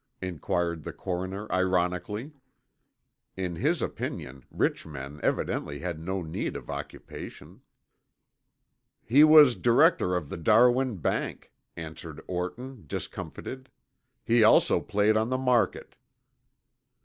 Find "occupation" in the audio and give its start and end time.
6.71-7.61